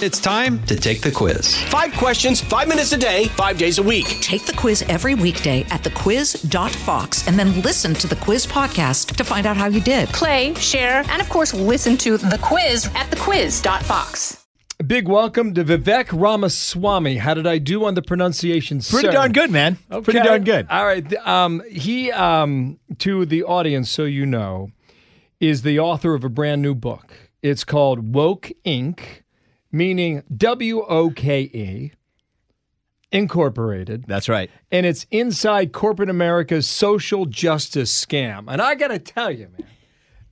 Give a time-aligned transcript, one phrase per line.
[0.00, 1.60] It's time to take the quiz.
[1.64, 4.06] Five questions, five minutes a day, five days a week.
[4.20, 9.24] Take the quiz every weekday at thequiz.fox and then listen to the quiz podcast to
[9.24, 10.08] find out how you did.
[10.10, 14.46] Play, share, and of course, listen to the quiz at thequiz.fox.
[14.78, 17.16] A big welcome to Vivek Ramaswamy.
[17.16, 18.78] How did I do on the pronunciation?
[18.78, 19.10] Pretty sir?
[19.10, 19.78] darn good, man.
[19.90, 20.68] Pretty darn good.
[20.70, 21.12] All right.
[21.26, 24.70] Um, he, um, to the audience, so you know,
[25.40, 27.12] is the author of a brand new book.
[27.42, 29.22] It's called Woke Inc.,
[29.70, 31.92] meaning W O K E,
[33.10, 34.04] Incorporated.
[34.06, 34.50] That's right.
[34.70, 38.44] and it's inside corporate America's social justice scam.
[38.48, 39.66] And I got to tell you, man,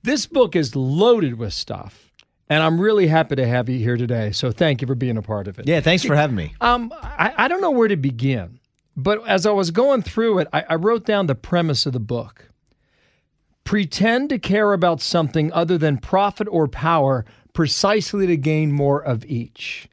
[0.03, 2.11] this book is loaded with stuff.
[2.49, 4.31] And I'm really happy to have you here today.
[4.31, 5.67] So thank you for being a part of it.
[5.67, 6.53] Yeah, thanks for having me.
[6.61, 8.59] Um, I, I don't know where to begin,
[8.95, 11.99] but as I was going through it, I, I wrote down the premise of the
[11.99, 12.49] book.
[13.63, 17.25] Pretend to care about something other than profit or power
[17.57, 19.89] precisely to gain more of each.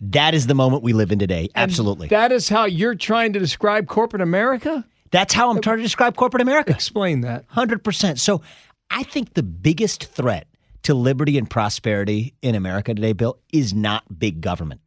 [0.00, 1.48] That is the moment we live in today.
[1.56, 2.06] Absolutely.
[2.06, 4.86] That is how you're trying to describe corporate America?
[5.10, 6.70] That's how I'm trying to describe corporate America.
[6.70, 7.44] Explain that.
[7.48, 8.20] 100%.
[8.20, 8.40] So
[8.88, 10.46] I think the biggest threat
[10.84, 14.80] to liberty and prosperity in America today, Bill, is not big government.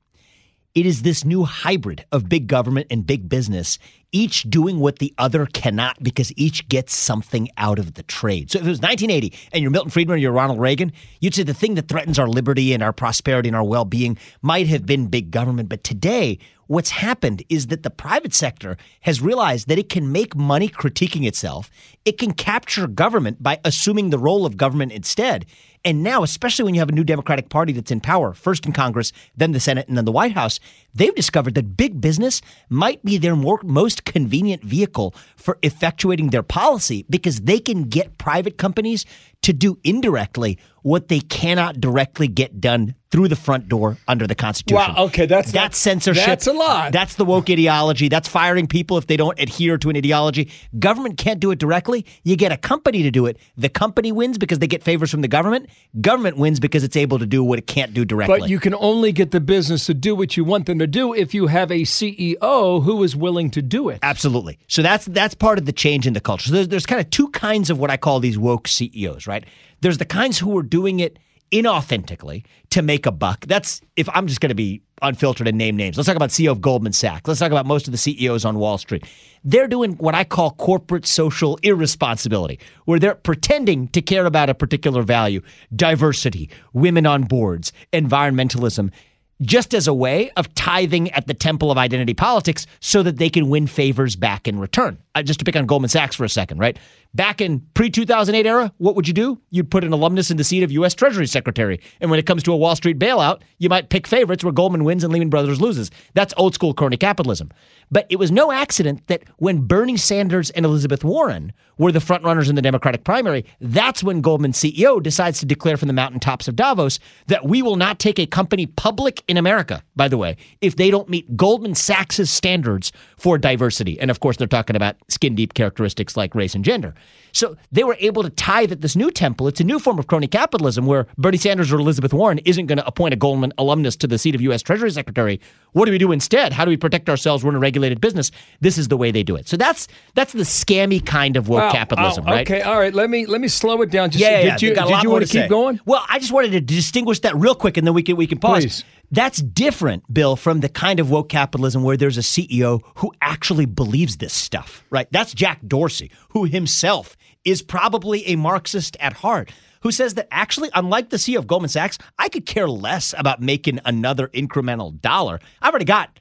[0.74, 3.78] It is this new hybrid of big government and big business,
[4.14, 8.52] each doing what the other cannot because each gets something out of the trade.
[8.52, 11.44] So if it was 1980 and you're Milton Friedman or you're Ronald Reagan, you'd say
[11.44, 14.86] the thing that threatens our liberty and our prosperity and our well being might have
[14.86, 15.68] been big government.
[15.68, 20.38] But today, what's happened is that the private sector has realized that it can make
[20.38, 21.70] money critiquing itself,
[22.06, 25.46] it can capture government by assuming the role of government instead.
[25.84, 28.72] And now, especially when you have a new Democratic Party that's in power, first in
[28.72, 30.60] Congress, then the Senate, and then the White House,
[30.94, 36.44] they've discovered that big business might be their more, most convenient vehicle for effectuating their
[36.44, 39.06] policy because they can get private companies
[39.42, 44.34] to do indirectly what they cannot directly get done through the front door under the
[44.34, 44.78] Constitution.
[44.95, 46.25] Wow, okay, that's- that's censorship.
[46.25, 46.92] that's a lot.
[46.92, 48.08] That's the woke ideology.
[48.08, 50.50] That's firing people if they don't adhere to an ideology.
[50.80, 52.06] Government can't do it directly.
[52.23, 53.38] You get a company to do it.
[53.57, 55.69] The company wins because they get favors from the government.
[56.00, 58.40] Government wins because it's able to do what it can't do directly.
[58.40, 61.14] But you can only get the business to do what you want them to do
[61.14, 64.00] if you have a CEO who is willing to do it.
[64.03, 64.59] Absolutely.
[64.68, 66.47] So that's that's part of the change in the culture.
[66.47, 69.46] So there's, there's kind of two kinds of what I call these woke CEOs, right?
[69.81, 71.18] There's the kinds who are doing it
[71.52, 73.46] inauthentically to make a buck.
[73.46, 75.97] That's if I'm just going to be unfiltered and name names.
[75.97, 77.28] Let's talk about CEO of Goldman Sachs.
[77.28, 79.03] Let's talk about most of the CEOs on Wall Street.
[79.44, 84.53] They're doing what I call corporate social irresponsibility, where they're pretending to care about a
[84.53, 85.42] particular value,
[85.75, 88.92] diversity, women on boards, environmentalism
[89.41, 93.29] just as a way of tithing at the temple of identity politics so that they
[93.29, 94.97] can win favors back in return.
[95.13, 96.78] Uh, just to pick on Goldman Sachs for a second, right?
[97.13, 99.41] Back in pre 2008 era, what would you do?
[99.50, 100.94] You'd put an alumnus in the seat of U.S.
[100.94, 101.81] Treasury Secretary.
[102.00, 104.85] And when it comes to a Wall Street bailout, you might pick favorites where Goldman
[104.85, 105.91] wins and Lehman Brothers loses.
[106.13, 107.51] That's old school crony capitalism.
[107.91, 112.50] But it was no accident that when Bernie Sanders and Elizabeth Warren were the frontrunners
[112.50, 116.56] in the Democratic primary, that's when Goldman CEO decides to declare from the mountaintops of
[116.56, 120.78] Davos that we will not take a company public in America, by the way, if
[120.78, 124.00] they don't meet Goldman Sachs' standards for diversity.
[124.00, 126.96] And of course, they're talking about skin deep characteristics like race and gender.
[127.34, 129.47] So they were able to tithe at this new temple.
[129.47, 132.78] It's a new form of crony capitalism where Bernie Sanders or Elizabeth Warren isn't going
[132.78, 134.62] to appoint a Goldman alumnus to the seat of U.S.
[134.62, 135.40] Treasury Secretary.
[135.74, 136.52] What do we do instead?
[136.53, 137.44] How do we protect ourselves?
[137.44, 138.31] We're in a regulated business.
[138.59, 139.47] This is the way they do it.
[139.47, 141.72] So that's that's the scammy kind of woke Wow.
[141.72, 142.50] capitalism, Oh, right?
[142.50, 142.94] Okay, all right.
[142.94, 144.09] Let me let me slow it down.
[144.09, 144.52] Just, Yeah, yeah, yeah.
[144.53, 145.50] did you They've a did lot you more want to to keep say.
[145.50, 145.80] going?
[145.86, 148.40] Well, I just wanted to distinguish that real quick, and then we can we can
[148.40, 148.63] pause.
[148.63, 148.84] Please.
[149.12, 153.66] That's different, Bill, from the kind of woke capitalism where there's a CEO who actually
[153.66, 155.08] believes this stuff, right?
[155.12, 159.52] That's Jack Dorsey, who himself is probably a Marxist at heart.
[159.82, 163.42] Who says that actually, unlike the CEO of Goldman Sachs, I could care less about
[163.42, 165.40] making another incremental dollar.
[165.62, 166.20] I've already got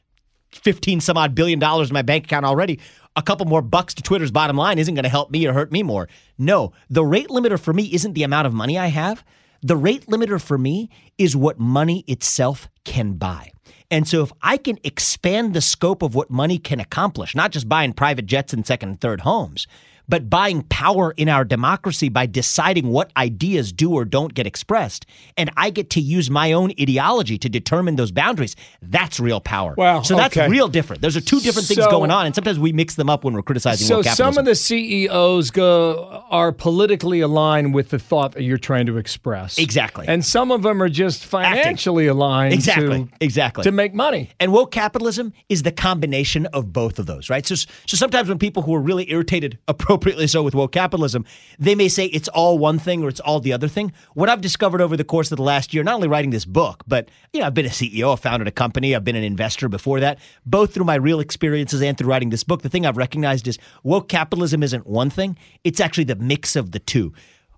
[0.53, 2.81] 15 some odd billion dollars in my bank account already.
[3.17, 5.71] A couple more bucks to Twitter's bottom line isn't going to help me or hurt
[5.71, 6.09] me more.
[6.39, 9.25] No, the rate limiter for me isn't the amount of money I have.
[9.63, 10.89] The rate limiter for me
[11.19, 13.51] is what money itself can buy.
[13.91, 17.69] And so if I can expand the scope of what money can accomplish, not just
[17.69, 19.67] buying private jets and second and third homes,
[20.11, 25.07] but buying power in our democracy by deciding what ideas do or don't get expressed.
[25.37, 28.57] And I get to use my own ideology to determine those boundaries.
[28.83, 29.75] That's real power.
[29.79, 30.49] Wow, So that's okay.
[30.49, 31.01] real different.
[31.01, 32.27] Those are two different things So- going on.
[32.27, 34.35] And sometimes we mix them up when we're criticizing So woke capitalism.
[34.35, 38.97] some of the CEOs go are politically aligned with the thought that you're trying to
[38.97, 39.59] express.
[39.59, 40.07] Exactly.
[40.09, 43.05] And some of them are just financially aligned Exactly.
[43.05, 43.63] to, Exactly.
[43.63, 44.31] to make money.
[44.41, 47.47] And woke capitalism is the combination of both of those, right?
[47.47, 51.27] So, so sometimes when people who are really irritated appropriate appropriately so with woke capitalism,
[51.59, 53.93] they may say it's all one thing or it's all the other thing.
[54.15, 56.83] What I've discovered over the course of the last year, not only writing this book,
[56.89, 59.69] but you know, I've been a CEO, I've founded a company, I've been an investor
[59.69, 62.63] before that, both through my real experiences and through writing this book.
[62.63, 66.71] The thing I've recognized is woke capitalism isn't one thing; it's actually the mix of
[66.71, 67.13] the two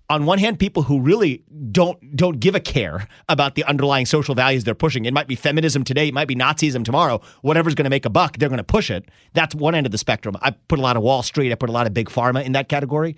[0.09, 4.35] on one hand, people who really don't don't give a care about the underlying social
[4.35, 5.05] values they're pushing.
[5.05, 7.21] It might be feminism today, it might be Nazism tomorrow.
[7.41, 9.09] Whatever's going to make a buck, they're going to push it.
[9.33, 10.35] That's one end of the spectrum.
[10.41, 12.51] I put a lot of Wall Street, I put a lot of big pharma in
[12.51, 13.15] that category.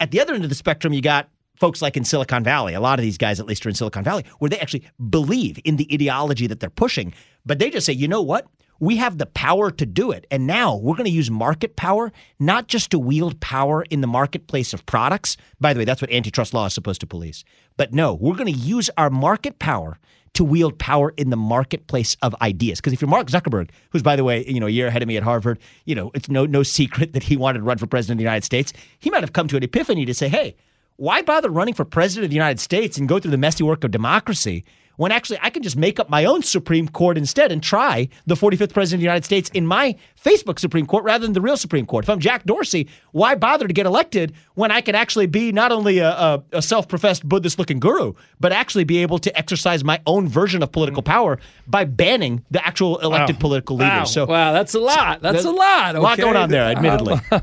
[0.00, 2.74] At the other end of the spectrum, you got folks like in Silicon Valley.
[2.74, 5.58] A lot of these guys, at least, are in Silicon Valley, where they actually believe
[5.64, 7.14] in the ideology that they're pushing,
[7.46, 8.46] but they just say, you know what?
[8.80, 10.26] We have the power to do it.
[10.30, 14.06] And now we're going to use market power, not just to wield power in the
[14.06, 15.36] marketplace of products.
[15.60, 17.44] By the way, that's what antitrust law is supposed to police.
[17.76, 19.98] But no, we're going to use our market power
[20.34, 22.80] to wield power in the marketplace of ideas.
[22.80, 25.08] Because if you're Mark Zuckerberg, who's by the way, you know, a year ahead of
[25.08, 27.86] me at Harvard, you know, it's no no secret that he wanted to run for
[27.86, 28.72] president of the United States.
[28.98, 30.56] He might have come to an epiphany to say, hey,
[30.96, 33.82] why bother running for president of the United States and go through the messy work
[33.84, 34.64] of democracy
[34.96, 38.34] when actually I can just make up my own Supreme Court instead and try the
[38.34, 41.56] 45th President of the United States in my Facebook Supreme Court rather than the real
[41.56, 42.04] Supreme Court.
[42.04, 45.72] If I'm Jack Dorsey, why bother to get elected when I can actually be not
[45.72, 49.84] only a, a, a self professed Buddhist looking guru, but actually be able to exercise
[49.84, 51.06] my own version of political mm.
[51.06, 53.40] power by banning the actual elected Wow.
[53.40, 53.98] political leaders?
[53.98, 54.04] Wow.
[54.04, 55.22] So, wow, that's a lot.
[55.22, 55.94] That's a lot.
[55.96, 57.20] A lot going on there, admittedly.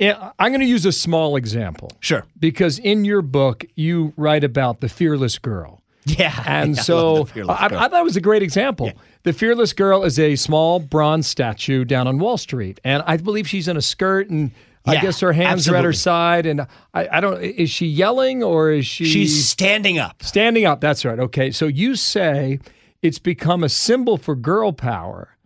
[0.00, 1.90] Yeah, I'm going to use a small example.
[2.00, 2.24] Sure.
[2.38, 5.79] Because in your book, you write about the fearless girl.
[6.18, 6.42] Yeah.
[6.46, 7.66] And I so the I.
[7.66, 8.92] I thought it was a great example.
[9.22, 12.80] The fearless girl is a small bronze statue down on Wall Street.
[12.84, 14.50] And I believe she's in a skirt and
[14.86, 16.46] I guess her hands are at her side.
[16.46, 16.62] And
[16.94, 20.22] I, I don't, is she yelling or is she She's standing up.
[20.22, 20.80] standing up?
[20.80, 21.18] That's right.
[21.18, 21.50] Okay.
[21.50, 22.58] So you say
[23.02, 25.36] it's become a symbol for girl power.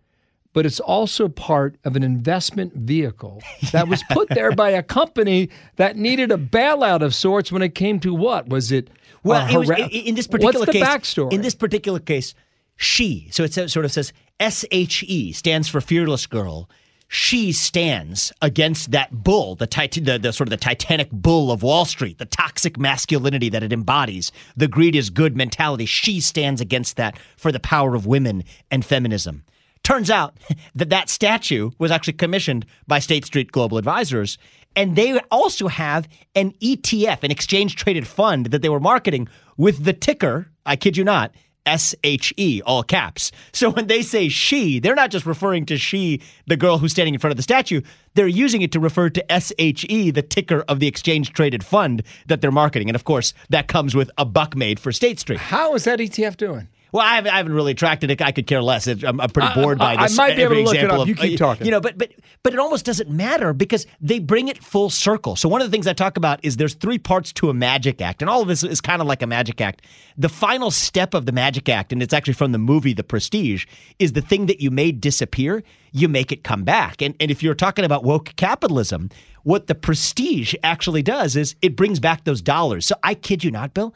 [0.55, 3.43] But it's also part of an investment vehicle
[3.73, 7.75] that was put there by a company that needed a bailout of sorts when it
[7.75, 8.47] came to what?
[8.47, 8.89] Was it?
[9.21, 11.33] Well, it was, in, in this particular What's the case, backstory?
[11.33, 12.33] in this particular case,
[12.77, 13.27] she.
[13.31, 16.69] So it sort of says SHE stands for fearless girl.
[17.09, 21.63] She stands against that bull, the, tit- the the sort of the titanic bull of
[21.63, 25.85] Wall Street, the toxic masculinity that it embodies, the greed is good mentality.
[25.85, 29.43] She stands against that for the power of women and feminism.
[29.85, 30.35] Turns out
[30.75, 34.37] that that statue was actually commissioned by State Street Global Advisors,
[34.75, 39.85] and they also have an ETF, an exchange traded fund that they were marketing with
[39.85, 41.33] the ticker, I kid you not,
[41.67, 43.31] SHE, all caps.
[43.53, 47.13] So when they say she, they're not just referring to she, the girl who's standing
[47.13, 47.81] in front of the statue,
[48.15, 52.41] they're using it to refer to SHE, the ticker of the exchange traded fund that
[52.41, 52.89] they're marketing.
[52.89, 55.39] And of course, that comes with a buck made for State Street.
[55.39, 56.67] How is that ETF doing?
[56.95, 58.21] Well, I haven't, I haven't really tracked it.
[58.21, 58.87] I could care less.
[58.87, 60.15] It- I'm, I'm pretty bored by I- I this.
[60.15, 61.01] might be able to look it up.
[61.01, 61.65] Of, You keep uh, talking.
[61.65, 65.35] You know, but but but it almost doesn't matter because they bring it full circle.
[65.35, 68.01] So one of the things I talk about is there's three parts to a magic
[68.01, 69.81] act, and all of this is kind of like a magic act.
[70.17, 73.65] The final step of the magic act, and it's actually from the movie The Prestige,
[73.99, 75.63] is the thing that you made disappear.
[75.91, 77.01] You make it come back.
[77.01, 79.09] And and if you're talking about woke capitalism,
[79.43, 82.85] what the Prestige actually does is it brings back those dollars.
[82.85, 83.93] So I kid you not, Bill.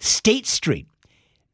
[0.00, 0.88] State Street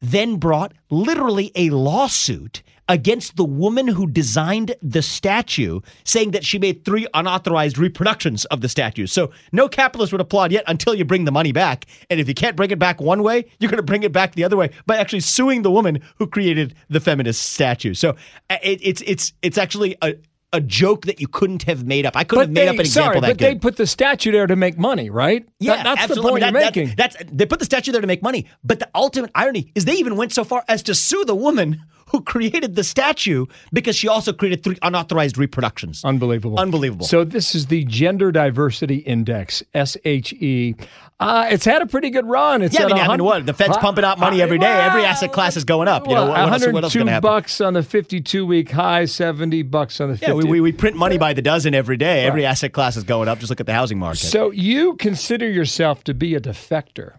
[0.01, 6.57] then brought literally a lawsuit against the woman who designed the statue, saying that she
[6.57, 9.05] made three unauthorized reproductions of the statue.
[9.05, 11.85] So no capitalist would applaud yet until you bring the money back.
[12.09, 14.35] And if you can't bring it back one way, you're going to bring it back
[14.35, 17.93] the other way by actually suing the woman who created the feminist statue.
[17.93, 18.11] So
[18.49, 20.15] uh, it, it's it's it's actually a
[20.53, 22.15] a joke that you couldn't have made up.
[22.15, 23.45] I couldn't have made up an example sorry, that but good.
[23.45, 25.45] they put the statue there to make money, right?
[25.59, 26.21] Yeah, That- that's absolutely.
[26.23, 26.87] the point mean, you're that- making.
[26.95, 28.45] that- that's they put the statue there to make money.
[28.63, 31.81] But the ultimate irony is they even went so far as to sue the woman
[32.11, 36.05] who created the statue because she also created three unauthorized reproductions.
[36.05, 36.57] Unbelievable.
[36.57, 37.05] Unbelievable.
[37.05, 40.75] So this is the Gender Diversity Index, SHE.
[41.19, 42.61] Uh, it's had a pretty good run.
[42.61, 43.43] It's yeah, I mean, I mean, what?
[43.43, 44.71] The Fed's pumping out money every day.
[44.71, 46.07] Every asset class is going up.
[46.07, 47.27] You know, what, else, what else is 102 going to happen?
[47.27, 50.25] bucks on the 52 week high, 70 bucks on the 50.
[50.27, 52.25] Yeah, we, we, we print money by the dozen every day.
[52.25, 53.39] Every asset class is going up.
[53.39, 54.19] Just look at the housing market.
[54.27, 57.13] so you consider yourself to be a defector.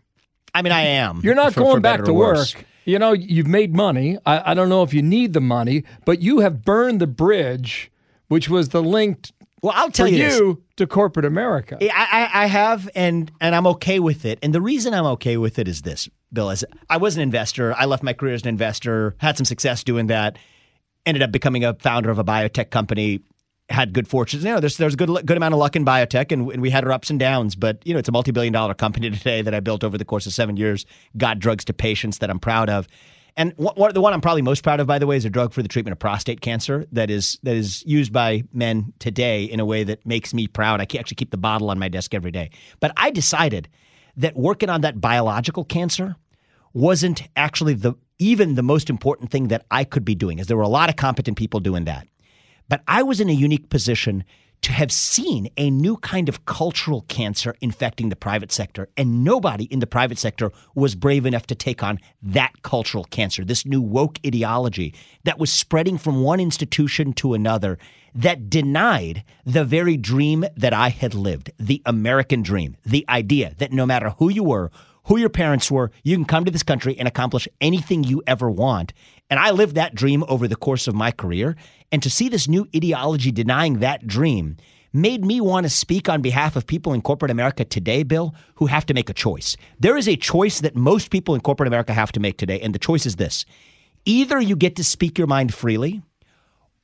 [0.55, 1.21] I mean, I am.
[1.25, 2.55] You're not for- going for back to worse.
[2.55, 2.65] work.
[2.85, 4.17] You know, you've made money.
[4.25, 7.91] I, I don't know if you need the money, but you have burned the bridge,
[8.29, 9.29] which was the link
[9.63, 10.57] Well, I'll tell you, this.
[10.77, 11.79] to corporate America.
[11.81, 14.39] I, I, I have, and and I'm okay with it.
[14.43, 16.51] And the reason I'm okay with it is this, Bill.
[16.51, 17.75] Is I was an investor.
[17.75, 20.39] I left my career as an investor, had some success doing that,
[21.07, 23.21] ended up becoming a founder of a biotech company.
[23.71, 24.45] Had good fortunes.
[24.45, 26.71] You know, there's there's a good good amount of luck in biotech, and, and we
[26.71, 27.55] had our ups and downs.
[27.55, 30.07] But you know, it's a multi billion dollar company today that I built over the
[30.07, 30.87] course of seven years.
[31.19, 32.89] Got drugs to patients that I'm proud of.
[33.39, 35.53] And one, the one I'm probably most proud of, by the way, is a drug
[35.53, 39.61] for the treatment of prostate cancer that is that is used by men today in
[39.61, 40.81] a way that makes me proud.
[40.81, 42.51] I actually keep the bottle on my desk every day.
[42.81, 43.69] But I decided
[44.17, 46.17] that working on that biological cancer
[46.73, 50.57] wasn't actually the even the most important thing that I could be doing, as there
[50.57, 52.09] were a lot of competent people doing that.
[52.69, 54.25] But I was in a unique position
[54.63, 58.89] to have seen a new kind of cultural cancer infecting the private sector.
[58.97, 63.45] And nobody in the private sector was brave enough to take on that cultural cancer,
[63.45, 67.79] this new woke ideology that was spreading from one institution to another
[68.15, 73.73] that denied the very dream that I had lived the American dream, the idea that
[73.73, 74.71] no matter who you were,
[75.09, 78.51] who your parents were, you can come to this country and accomplish anything you ever
[78.51, 78.93] want.
[79.31, 81.57] And I lived that dream over the course of my career.
[81.91, 84.57] And to see this new ideology denying that dream
[84.93, 88.67] made me want to speak on behalf of people in corporate America today, Bill, who
[88.67, 89.57] have to make a choice.
[89.81, 92.61] There is a choice that most people in corporate America have to make today.
[92.61, 93.47] And the choice is this
[94.05, 96.03] either you get to speak your mind freely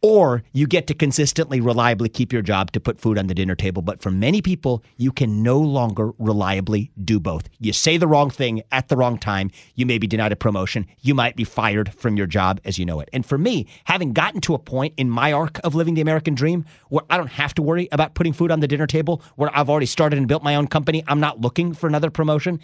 [0.04, 3.54] or you get to consistently, reliably keep your job to put food on the dinner
[3.54, 3.80] table.
[3.80, 7.48] But for many people, you can no longer reliably do both.
[7.58, 10.86] You say the wrong thing at the wrong time, you may be denied a promotion,
[11.00, 13.08] you might be fired from your job as you know it.
[13.14, 16.34] And for me, having gotten to a point in my arc of living the American
[16.34, 19.48] dream where I don't have to worry about putting food on the dinner table, where
[19.56, 22.60] I've already started and built my own company, I'm not looking for another promotion.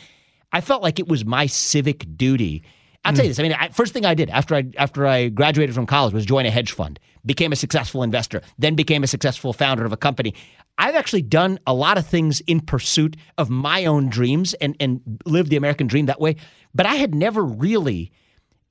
[0.52, 2.64] I felt like it was my civic duty
[3.04, 3.30] I'll tell you hmm.
[3.30, 3.38] this.
[3.38, 6.26] I mean, I, first thing I did after I after I graduated from college was
[6.26, 9.96] join a hedge fund, became a successful investor, then became a successful founder of a
[9.96, 10.34] company.
[10.76, 15.00] I've actually done a lot of things in pursuit of my own dreams and and
[15.24, 16.36] lived the American dream that way.
[16.74, 18.12] But I had never really,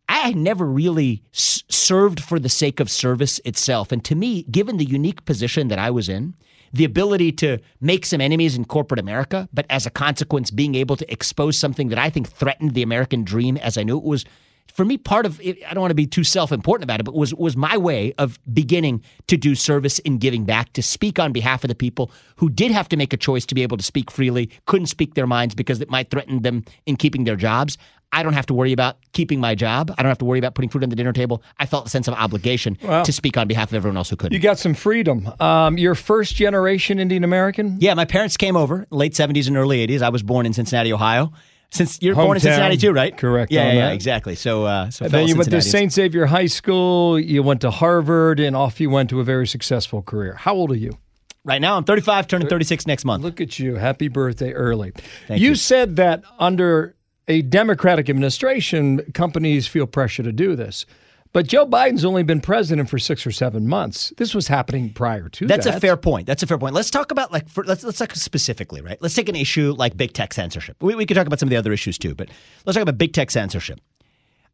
[0.08, 3.92] I had never really s- served for the sake of service itself.
[3.92, 6.36] And to me, given the unique position that I was in,
[6.74, 10.96] the ability to make some enemies in corporate America, but as a consequence, being able
[10.96, 14.26] to expose something that I think threatened the American dream as I knew it was.
[14.72, 17.16] For me, part of it, I don't want to be too self-important about it, but
[17.16, 21.34] was was my way of beginning to do service in giving back, to speak on
[21.34, 23.84] behalf of the people who did have to make a choice to be able to
[23.84, 27.80] speak freely, couldn't speak their minds because it might threaten them in keeping their jobs.
[28.12, 29.94] I don't have to worry about keeping my job.
[29.98, 31.44] I don't have to worry about putting food on the dinner table.
[31.60, 34.16] I felt a sense of obligation Well, to speak on behalf of everyone else who
[34.16, 34.34] couldn't.
[34.34, 35.30] You got some freedom.
[35.40, 37.78] Um, you're first generation Indian American.
[37.80, 40.02] Yeah, my parents came over late seventies and early eighties.
[40.02, 41.32] I was born in Cincinnati, Ohio.
[41.72, 43.16] Since you're born in Cincinnati too, right?
[43.16, 44.34] Correct Yeah, on yeah, exactly.
[44.34, 45.94] So, uh, so then you went to St.
[45.94, 47.20] Xavier High School.
[47.20, 50.34] You went to Harvard, and off you went to a very successful career.
[50.34, 50.98] How old are you?
[51.46, 53.24] Right now, I'm 35, turning 36 next month.
[53.24, 53.76] Look at you.
[53.76, 54.94] Happy birthday early.
[55.28, 55.56] Thank you you.
[55.56, 56.96] said that under
[57.30, 60.86] a Democratic administration, companies feel pressure to do this.
[61.32, 64.12] But Joe Biden's only been president for six or seven months.
[64.18, 65.48] This was happening prior to that.
[65.48, 65.78] That's that.
[65.78, 66.26] a fair point.
[66.26, 66.74] That's a fair point.
[66.74, 69.00] Let's talk about like for, let's let's talk specifically, right?
[69.00, 70.82] Let's take an issue like big tech censorship.
[70.82, 72.30] We, we could talk about some of the other issues too, but
[72.66, 73.80] let's talk about big tech censorship.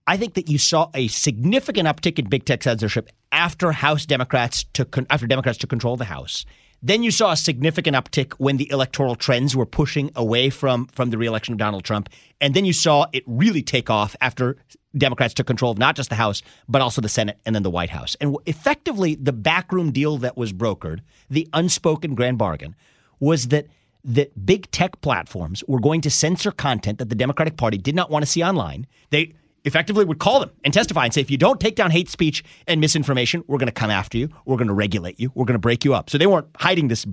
[0.05, 4.65] I think that you saw a significant uptick in big tech censorship after House Democrats
[4.74, 6.46] took after Democrats took control of the House.
[6.86, 11.10] Then you saw a significant uptick when the electoral trends were pushing away from from
[11.10, 14.58] the reelection of Donald Trump, and then you saw it really take off after
[14.96, 17.72] Democrats took control of not just the House but also the Senate and then the
[17.72, 18.15] White House.
[18.22, 22.75] And effectively, the backroom deal that was brokered, the unspoken grand bargain,
[23.20, 23.65] was that
[24.04, 28.12] that big tech platforms were going to censor content that the Democratic Party did not
[28.12, 28.86] want to see online.
[29.10, 29.34] They
[29.65, 32.43] effectively would call them and testify and say, if you don't take down hate speech
[32.67, 34.29] and misinformation, we're going to come after you.
[34.45, 35.31] We're going to regulate you.
[35.36, 36.10] We're going to break you up.
[36.10, 37.05] So they weren't hiding this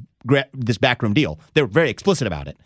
[0.54, 1.40] this backroom deal.
[1.54, 2.56] They were very explicit about it.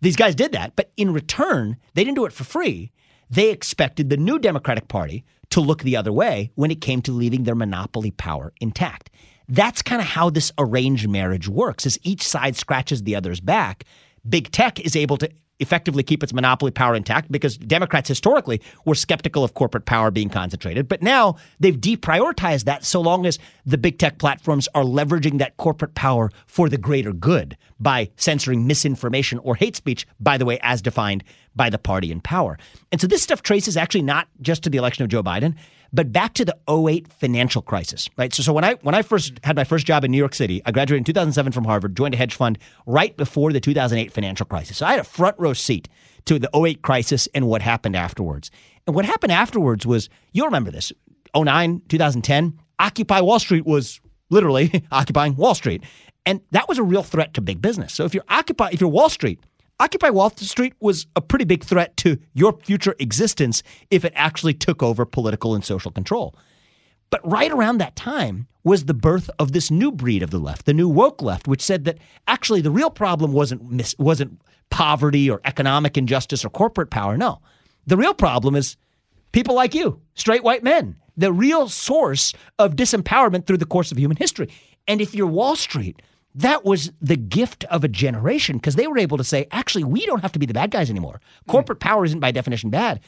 [0.00, 2.90] These guys did that, but in return, they didn't do it for free.
[3.28, 7.12] They expected the new Democratic Party to look the other way when it came to
[7.12, 9.10] leaving their monopoly power intact.
[9.48, 11.84] That's kind of how this arranged marriage works.
[11.84, 13.84] As each side scratches the other's back,
[14.26, 15.30] big tech is able to
[15.62, 20.28] effectively keep its monopoly power intact because Democrats historically were skeptical of corporate power being
[20.28, 20.88] concentrated.
[20.88, 25.56] But now they've deprioritized that so long as the big tech platforms are leveraging that
[25.56, 30.58] corporate power for the greater good by censoring misinformation or hate speech, by the way,
[30.62, 32.58] as defined by the party in power.
[32.90, 35.54] And so this stuff traces actually not just to the election of Joe Biden,
[35.92, 38.32] but back to the 08 financial crisis, right?
[38.32, 40.62] So, so when I when I first had my first job in New York City,
[40.64, 44.46] I graduated in 2007 from Harvard, joined a hedge fund right before the 2008 financial
[44.46, 44.78] crisis.
[44.78, 45.88] So I had a front row seat
[46.24, 48.50] to the 08 crisis and what happened afterwards.
[48.86, 50.92] And what happened afterwards was, you'll remember this,
[51.36, 55.84] 09, 2010, Occupy Wall Street was literally occupying Wall Street.
[56.24, 57.92] And that was a real threat to big business.
[57.92, 59.40] So if you're Occupy, if you're Wall Street,
[59.82, 64.54] Occupy Wall Street was a pretty big threat to your future existence if it actually
[64.54, 66.34] took over political and social control.
[67.10, 70.66] But right around that time was the birth of this new breed of the left,
[70.66, 71.98] the new woke left, which said that
[72.28, 77.18] actually the real problem wasn't mis- wasn't poverty or economic injustice or corporate power.
[77.18, 77.40] No,
[77.86, 78.76] the real problem is
[79.32, 83.98] People like you, straight white men, the real source of disempowerment through the course of
[83.98, 84.48] human history.
[84.86, 86.02] And if you're Wall Street,
[86.34, 90.06] that was the gift of a generation because they were able to say, actually, we
[90.06, 91.20] don't have to be the bad guys anymore.
[91.46, 91.52] Hmm.
[91.52, 93.00] Corporate power isn't by definition bad.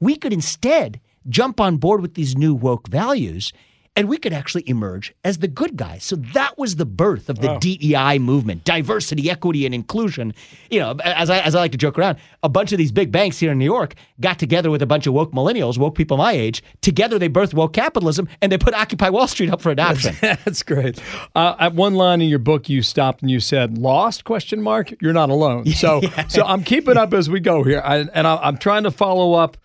[0.00, 3.52] We could instead jump on board with these new woke values
[3.96, 6.04] and we could actually emerge as the good guys.
[6.04, 10.34] So that was the birth of the DEI movement, diversity, equity, and inclusion.
[10.70, 13.10] You know, as I, as I like to joke around, a bunch of these big
[13.10, 16.16] banks here in New York got together with a bunch of woke millennials, woke people
[16.16, 16.62] my age.
[16.80, 20.14] Together, they birthed woke capitalism, and they put Occupy Wall Street up for adoption.
[20.20, 21.00] That's great.
[21.34, 24.92] Uh, at one line in your book, you stopped and you said, "Lost?" Question mark.
[25.00, 25.64] You're not alone.
[25.78, 28.90] So, so I'm keeping up as we go here, I, and I, I'm trying to
[28.90, 29.56] follow up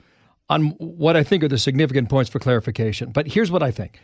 [0.47, 3.11] on what I think are the significant points for clarification.
[3.11, 3.99] But here's what I think.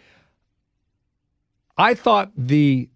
[1.79, 2.89] I thought the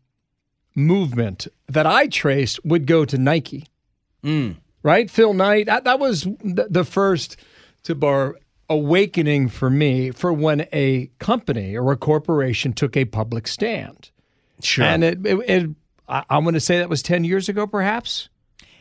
[0.76, 3.68] movement that I traced would go to Nike.
[4.24, 4.58] Mm.
[4.84, 5.10] Right?
[5.10, 7.38] Phil Knight, that, that was the, first
[7.84, 8.36] to bar
[8.70, 14.12] awakening for me for when a company or a corporation took a public stand.
[14.62, 14.84] Sure.
[14.84, 15.70] And it, it, it
[16.10, 18.28] I, I'm going to say that was 10 years ago, perhaps.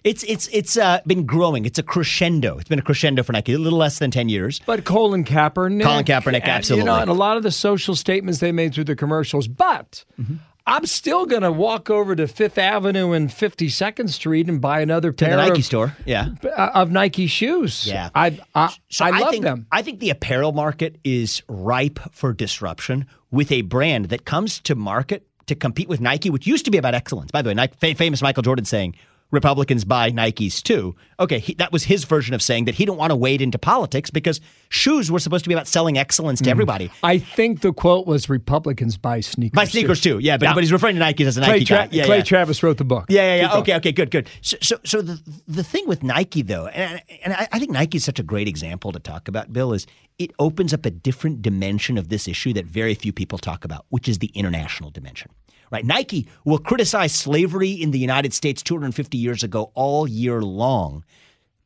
[0.04, 1.64] It's it's it's uh, been growing.
[1.64, 2.58] It's a crescendo.
[2.58, 4.60] It's been a crescendo for Nike, a little less than ten years.
[4.66, 5.82] But Colin Kaepernick.
[5.84, 6.80] Colin Kaepernick, absolutely.
[6.82, 9.48] You know, and a lot of the social statements they made through the commercials.
[9.48, 10.34] But Mm-hmm.
[10.64, 15.10] I'm still going to walk over to Fifth Avenue and 52nd Street and buy another
[15.10, 16.28] To pair the Nike of, store, yeah.
[16.44, 17.84] uh, of Nike shoes.
[17.84, 18.10] Yeah.
[18.14, 19.66] I, I, So I love think, them.
[19.72, 24.76] I think the apparel market is ripe for disruption with a brand that comes to
[24.76, 27.32] market to compete with Nike, which used to be about excellence.
[27.32, 28.94] By the way, Nike, famous Michael Jordan saying
[29.32, 30.94] Republicans buy Nikes too.
[31.18, 33.58] Okay, he, that was his version of saying that he didn't want to wade into
[33.58, 36.44] politics because shoes were supposed to be about selling excellence Mm.
[36.44, 36.90] to everybody.
[37.02, 39.56] I think the quote was Republicans buy sneakers.
[39.56, 40.54] Buy sneakers too, yeah, but, Yeah.
[40.54, 41.88] but he's referring to Nikes as a Clay, Nike Tra- guy.
[41.90, 42.22] Yeah, Clay yeah.
[42.22, 43.06] Travis wrote the book.
[43.08, 43.48] Yeah, yeah, Keep yeah.
[43.48, 43.62] going.
[43.62, 44.28] Okay, okay, good, good.
[44.42, 47.96] So, so, so the the thing with Nike though, and and I, I think Nike
[47.96, 49.52] is such a great example to talk about.
[49.52, 49.86] Bill is
[50.18, 53.86] it opens up a different dimension of this issue that very few people talk about,
[53.88, 55.30] which is the international dimension.
[55.72, 55.86] Right?
[55.86, 61.02] Nike will criticize slavery in the United States 250 years ago all year long,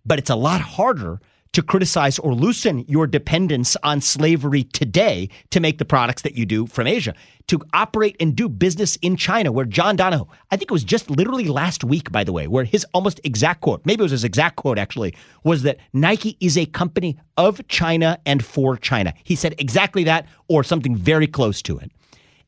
[0.06, 1.20] but it's a lot harder
[1.52, 6.46] to criticize or loosen your dependence on slavery today to make the products that you
[6.46, 7.14] do from Asia,
[7.48, 11.10] to operate and do business in China, where John Donahoe, I think it was just
[11.10, 14.23] literally last week, by the way, where his almost exact quote, maybe it was his
[14.23, 19.14] exact quote actually, was that Nike is a company of China and for China.
[19.25, 21.90] He said exactly that or something very close to it.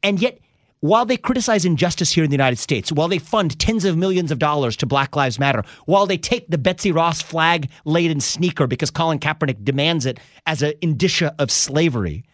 [0.03, 0.39] And yet,
[0.81, 4.31] while they criticize injustice here in the United States, while they fund tens of millions
[4.31, 8.67] of dollars to Black Lives Matter, while they take the Betsy Ross flag laden sneaker
[8.67, 12.25] because Colin Kaepernick demands it as an indicia of slavery,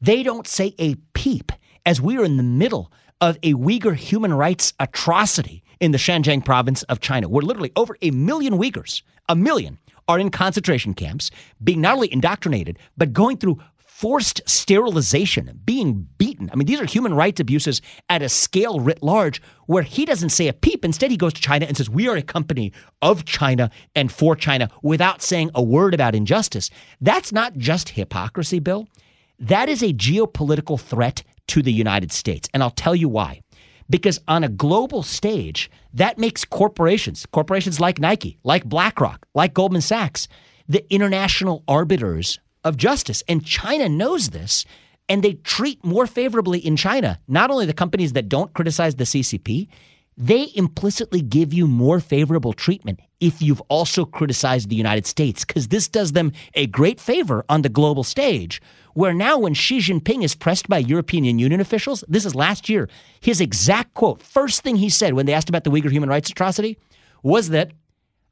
[0.00, 1.52] they don't say a peep
[1.86, 6.44] as we are in the middle of a Uyghur human rights atrocity in the Xinjiang
[6.44, 11.30] province of China, where literally over a million Uyghurs, a million, are in concentration camps,
[11.62, 13.58] being not only indoctrinated, but going through
[13.94, 16.50] forced sterilization, being beaten.
[16.52, 20.30] I mean, these are human rights abuses at a scale writ large where he doesn't
[20.30, 20.84] say a peep.
[20.84, 24.34] Instead, he goes to China and says, We are a company of China and for
[24.34, 26.70] China without saying a word about injustice.
[27.00, 28.88] That's not just hypocrisy, Bill.
[29.38, 32.48] That is a geopolitical threat to the United States.
[32.52, 33.42] And I'll tell you why.
[33.88, 39.82] Because on a global stage, that makes corporations, corporations like Nike, like BlackRock, like Goldman
[39.82, 40.26] Sachs,
[40.66, 43.22] the international arbiters of justice.
[43.28, 44.64] And China knows this,
[45.08, 49.04] and they treat more favorably in China not only the companies that don't criticize the
[49.04, 49.68] CCP,
[50.16, 55.68] they implicitly give you more favorable treatment if you've also criticized the United States, because
[55.68, 58.60] this does them a great favor on the global stage.
[58.92, 62.88] Where now, when Xi Jinping is pressed by European Union officials, this is last year,
[63.20, 66.30] his exact quote, first thing he said when they asked about the Uyghur human rights
[66.30, 66.78] atrocity,
[67.22, 67.72] was that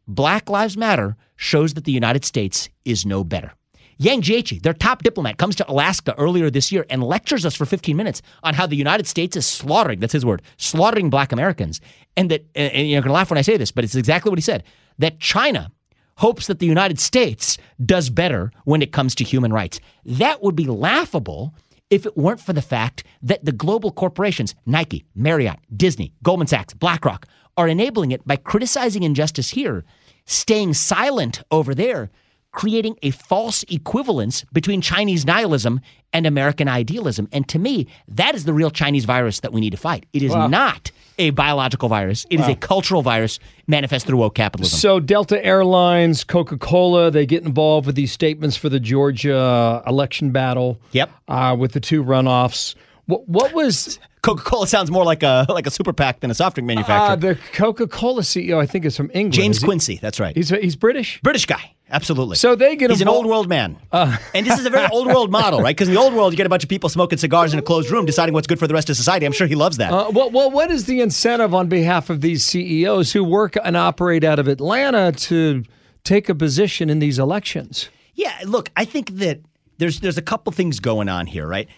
[0.06, 3.52] Black Lives Matter shows that the United States is no better.
[3.98, 7.66] Yang Jiechi, their top diplomat, comes to Alaska earlier this year and lectures us for
[7.66, 11.80] 15 minutes on how the United States is slaughtering, that's his word, slaughtering black Americans.
[12.16, 14.38] And that, and you're going to laugh when I say this, but it's exactly what
[14.38, 14.64] he said,
[14.98, 15.70] that China
[16.16, 19.80] hopes that the United States does better when it comes to human rights.
[20.04, 21.54] That would be laughable
[21.90, 26.74] if it weren't for the fact that the global corporations, Nike, Marriott, Disney, Goldman Sachs,
[26.74, 27.26] BlackRock,
[27.56, 29.84] are enabling it by criticizing injustice here,
[30.24, 32.10] staying silent over there,
[32.52, 35.80] creating a false equivalence between Chinese nihilism
[36.12, 37.28] and American idealism.
[37.32, 40.06] And to me, that is the real Chinese virus that we need to fight.
[40.12, 44.78] It is not a biological virus, it is a cultural virus manifest through woke capitalism.
[44.78, 50.30] So Delta Airlines, Coca Cola, they get involved with these statements for the Georgia election
[50.30, 50.78] battle.
[50.92, 51.10] Yep.
[51.28, 52.74] Uh, with the two runoffs.
[53.06, 56.34] What, what was Coca Cola sounds more like a like a super PAC than a
[56.34, 57.34] soft drink uh, manufacturer.
[57.34, 58.58] the Coca Cola CEO?
[58.58, 59.32] I think is from England.
[59.32, 60.36] James Is he- Quincy, that's right.
[60.36, 61.20] He's he's British.
[61.22, 61.74] British guy.
[61.92, 62.36] Absolutely.
[62.36, 65.30] So they get He's an old world man, and this is a very old world
[65.30, 65.76] model, right?
[65.76, 67.62] Because in the old world, you get a bunch of people smoking cigars in a
[67.62, 69.26] closed room, deciding what's good for the rest of society.
[69.26, 69.92] I'm sure he loves that.
[69.92, 73.76] Uh, well, well, what is the incentive on behalf of these CEOs who work and
[73.76, 75.64] operate out of Atlanta to
[76.04, 77.88] take a position in these elections?
[78.14, 79.40] Yeah, look, I think that
[79.78, 81.68] there's there's a couple things going on here, right?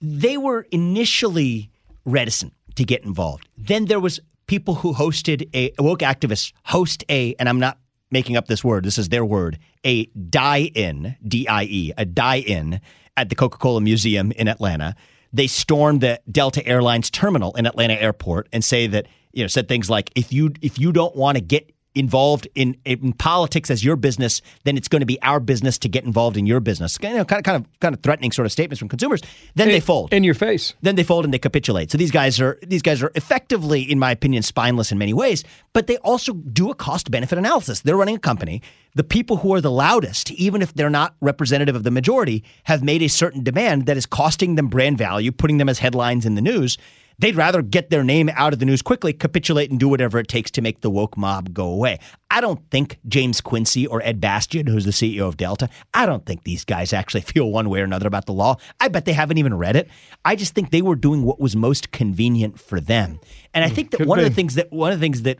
[0.00, 1.70] They were initially
[2.04, 3.48] reticent to get involved.
[3.56, 7.78] Then there was people who hosted a woke activists host a, and I'm not
[8.10, 8.84] making up this word.
[8.84, 12.80] This is their word, a die-in, D-I-E, a die-in
[13.16, 14.94] at the Coca-Cola Museum in Atlanta.
[15.32, 19.68] They stormed the Delta Airlines terminal in Atlanta Airport and say that you know said
[19.68, 23.84] things like if you if you don't want to get involved in, in politics as
[23.84, 26.96] your business, then it's going to be our business to get involved in your business.
[27.02, 29.22] You know, kind of, kind of, kind of threatening sort of statements from consumers.
[29.54, 30.12] Then they fold.
[30.12, 30.74] in your face.
[30.82, 31.90] then they fold and they capitulate.
[31.90, 35.44] So these guys are these guys are effectively, in my opinion, spineless in many ways.
[35.72, 37.80] But they also do a cost benefit analysis.
[37.80, 38.62] They're running a company.
[38.94, 42.82] The people who are the loudest, even if they're not representative of the majority, have
[42.82, 46.34] made a certain demand that is costing them brand value, putting them as headlines in
[46.34, 46.78] the news.
[47.20, 50.28] They'd rather get their name out of the news quickly, capitulate, and do whatever it
[50.28, 51.98] takes to make the woke mob go away.
[52.30, 56.24] I don't think James Quincy or Ed Bastian, who's the CEO of Delta, I don't
[56.24, 58.56] think these guys actually feel one way or another about the law.
[58.80, 59.88] I bet they haven't even read it.
[60.24, 63.18] I just think they were doing what was most convenient for them.
[63.52, 65.22] And I mm, think that Could one of the things that one of the things
[65.22, 65.38] that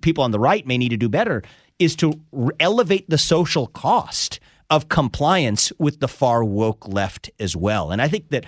[0.00, 1.42] people on the right may need to do better
[1.78, 2.20] is to
[2.60, 4.38] elevate the social cost
[4.70, 7.90] of compliance with the far woke left as well.
[7.90, 8.46] And I think that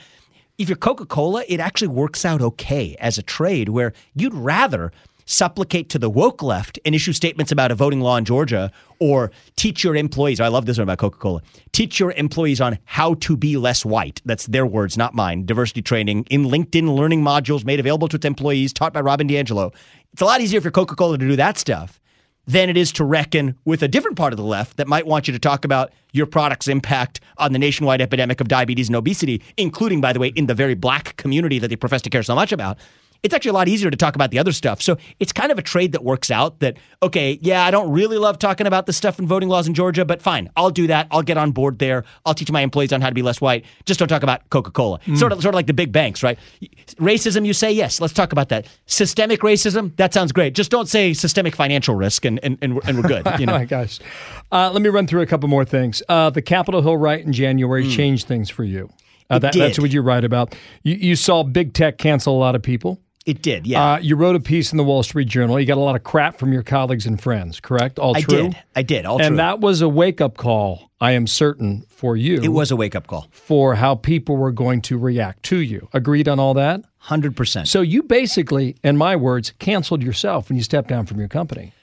[0.58, 4.90] if you're Coca Cola, it actually works out okay as a trade where you'd rather
[5.24, 9.30] supplicate to the woke left and issue statements about a voting law in Georgia or
[9.54, 10.40] teach your employees.
[10.40, 11.42] I love this one about Coca Cola.
[11.70, 14.20] Teach your employees on how to be less white.
[14.24, 15.46] That's their words, not mine.
[15.46, 19.72] Diversity training in LinkedIn learning modules made available to its employees, taught by Robin DiAngelo.
[20.12, 22.00] It's a lot easier for Coca Cola to do that stuff
[22.48, 25.28] than it is to reckon with a different part of the left that might want
[25.28, 29.42] you to talk about your product's impact on the nationwide epidemic of diabetes and obesity,
[29.58, 32.34] including, by the way, in the very black community that they profess to care so
[32.34, 32.78] much about.
[33.22, 34.80] It's actually a lot easier to talk about the other stuff.
[34.80, 38.16] So it's kind of a trade that works out that, okay, yeah, I don't really
[38.16, 41.08] love talking about the stuff in voting laws in Georgia, but fine, I'll do that.
[41.10, 42.04] I'll get on board there.
[42.24, 43.64] I'll teach my employees on how to be less white.
[43.86, 45.00] Just don't talk about Coca Cola.
[45.16, 46.38] Sort of, sort of like the big banks, right?
[47.00, 48.00] Racism, you say yes.
[48.00, 48.66] Let's talk about that.
[48.86, 50.54] Systemic racism, that sounds great.
[50.54, 53.26] Just don't say systemic financial risk, and and, and, we're, and we're good.
[53.26, 53.52] You Oh know.
[53.52, 53.98] my gosh.
[54.52, 56.02] Uh, let me run through a couple more things.
[56.08, 58.88] Uh, the Capitol Hill riot in January changed things for you.
[59.30, 59.38] Uh.
[59.38, 59.54] That.
[59.54, 60.54] That's what you write about.
[60.82, 63.00] You, you saw big tech cancel a lot of people.
[63.28, 63.92] It did, yeah.
[63.92, 65.60] Uh, you wrote a piece in the Wall Street Journal.
[65.60, 67.98] You got a lot of crap from your colleagues and friends, correct?
[67.98, 68.38] All I true?
[68.38, 68.56] I did.
[68.76, 69.04] I did.
[69.04, 69.26] All true.
[69.26, 69.36] and true.
[69.36, 72.96] that was a wake up call, I am certain, for you it was a wake
[72.96, 73.28] up call.
[73.30, 75.90] for how people were going to react to you.
[75.92, 76.80] Agreed on all that?
[77.04, 77.66] 100%.
[77.66, 81.74] So you basically, in my words, canceled yourself when you stepped down from your company.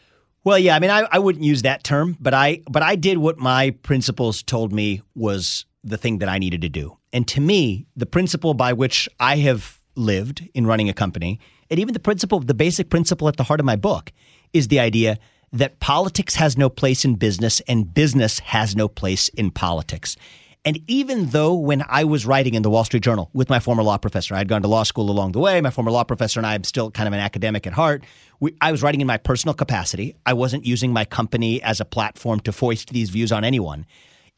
[0.44, 3.20] Well, yeah, I mean, I, I wouldn't use that term, but I but I did
[3.20, 6.98] what my principles told me was the thing that I needed to do.
[7.14, 11.80] And to me, the principle by which I have lived in running a company, and
[11.80, 14.12] even the principle, the basic principle at the heart of my book,
[14.54, 15.18] is the idea
[15.52, 20.18] that politics has no place in business and business has no place in politics.
[20.66, 23.84] And even though when I was writing in the Wall Street Journal with my former
[23.84, 25.62] law professor, I had gone to law school along the way.
[25.62, 28.04] My former law professor and I am still kind of an academic at heart.
[28.40, 30.16] We, I was writing in my personal capacity.
[30.26, 33.86] I wasn't using my company as a platform to foist these views on anyone.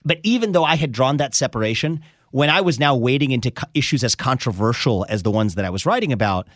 [0.03, 3.67] But even though I had drawn that separation, when I was now wading into co-
[3.73, 6.47] issues as controversial as the ones that I was writing about,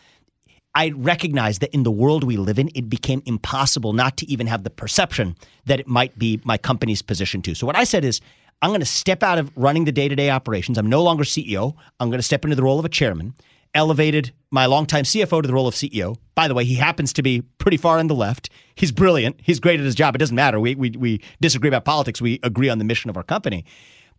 [0.74, 4.48] I recognized that in the world we live in, it became impossible not to even
[4.48, 7.56] have the perception that it might be my company's position too.
[7.56, 8.22] So what I said is,
[8.62, 10.78] I'm going to step out of running the day-to-day operations.
[10.78, 11.76] I'm no longer CEO.
[12.00, 13.34] I'm going to step into the role of a chairman.
[13.74, 16.18] Elevated my longtime CFO to the role of CEO.
[16.36, 18.50] By the way, he happens to be pretty far on the left.
[18.76, 19.38] He's brilliant.
[19.42, 20.14] He's great at his job.
[20.14, 20.60] It doesn't matter.
[20.60, 22.22] We we we disagree about politics.
[22.22, 23.66] We agree on the mission of our company.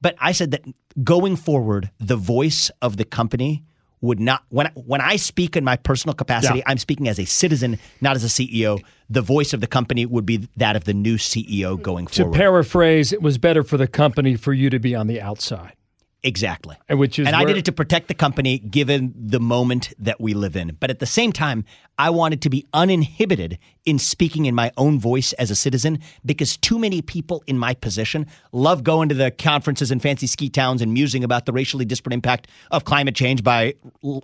[0.03, 0.63] But I said that
[1.03, 3.63] going forward, the voice of the company
[4.01, 6.65] would not when when I speak in my personal capacity, Yeah.
[6.67, 8.81] I'm speaking as a citizen, not as a CEO.
[9.09, 12.33] The voice of the company would be that of the new CEO going To forward.
[12.35, 15.75] To paraphrase, it was better for the company for you to be on the outside.
[16.23, 16.77] Exactly.
[16.89, 20.21] And which is and I did it to protect the company given the moment that
[20.21, 20.77] we live in.
[20.81, 21.65] But at the same time,
[21.99, 26.57] I wanted to be uninhibited in speaking in my own voice as a citizen because
[26.57, 30.83] too many people in my position love going to the conferences in fancy ski towns
[30.83, 33.75] and musing about the racially disparate impact of climate change by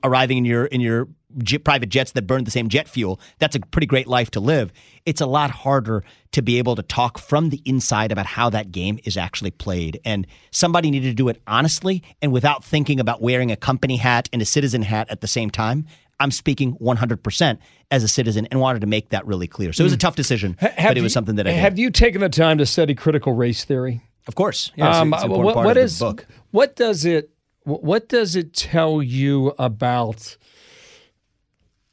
[0.03, 3.21] arriving in your in your jet, private jets that burn the same jet fuel.
[3.39, 4.73] That's a pretty great life to live.
[5.05, 8.73] It's a lot harder to be able to talk from the inside about how that
[8.73, 10.01] game is actually played.
[10.05, 14.29] And somebody needed to do it honestly and without thinking about wearing a company hat
[14.33, 15.87] and a citizen hat at the same time.
[16.21, 17.59] I'm speaking 100%
[17.93, 19.73] as a citizen and wanted to make that really clear.
[19.73, 21.61] So it was a tough decision, Have but it was something that I did.
[21.61, 24.01] Have you taken the time to study critical race theory?
[24.27, 24.71] of course.
[24.77, 26.27] Yeah, Um, it's an important what- what is- book.
[26.51, 27.31] What does it
[27.65, 30.37] What does it tell you about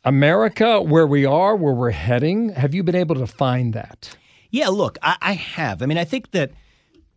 [0.05, 2.49] America, where we are, where we're heading?
[2.49, 4.15] Have you been able to find that?
[4.51, 5.81] Yeah, look, I, I have.
[5.81, 6.51] I mean, I think that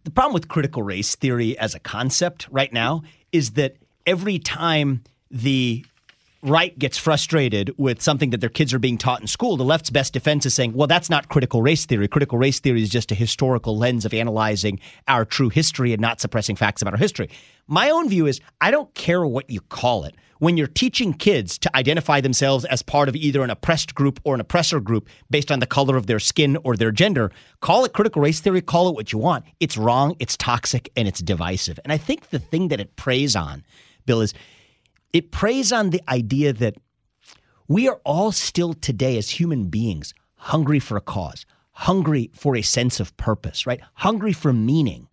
[0.04, 5.04] the problem with critical race theory as a concept right now is that every time
[5.30, 5.84] the
[6.42, 9.90] right gets frustrated with something that their kids are being taught in school, the left's
[9.90, 12.08] best defense is saying, well, that's not critical race theory.
[12.08, 16.22] Critical race theory is just a historical lens of analyzing our true history and not
[16.22, 17.28] suppressing facts about our history.
[17.66, 20.14] My own view is I don't care what you call it.
[20.38, 24.34] When you're teaching kids to identify themselves as part of either an oppressed group or
[24.34, 27.92] an oppressor group based on the color of their skin or their gender, call it
[27.92, 29.44] critical race theory, call it what you want.
[29.58, 31.80] It's wrong, it's toxic, and it's divisive.
[31.82, 33.64] And I think the thing that it preys on,
[34.06, 34.32] Bill, is
[35.12, 36.76] it preys on the idea that
[37.66, 42.62] we are all still today as human beings hungry for a cause, hungry for a
[42.62, 43.80] sense of purpose, right?
[43.94, 45.07] Hungry for meaning,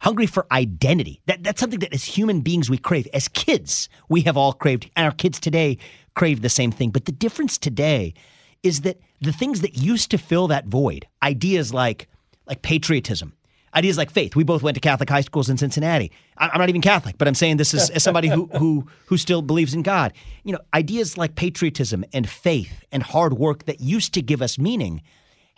[0.00, 1.20] hungry for identity.
[1.26, 3.06] That, that's something that as human beings we crave.
[3.14, 5.78] As kids, we have all craved, and our kids today
[6.14, 6.90] crave the same thing.
[6.90, 8.14] But the difference today
[8.62, 12.08] is that the things that used to fill that void, ideas like
[12.46, 13.32] like patriotism,
[13.74, 14.34] ideas like faith.
[14.34, 16.10] We both went to Catholic high schools in Cincinnati.
[16.36, 19.42] I'm not even Catholic, but I'm saying this as, as somebody who, who who still
[19.42, 20.12] believes in God.
[20.44, 24.58] You know, ideas like patriotism and faith and hard work that used to give us
[24.58, 25.02] meaning